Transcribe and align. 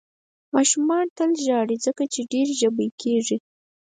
ماشومان 0.55 1.05
تل 1.17 1.31
ژاړي، 1.45 1.77
ځکه 1.85 2.03
یې 2.13 2.21
ډېر 2.31 2.47
ژبۍ 2.59 2.89
کېږي. 3.01 3.37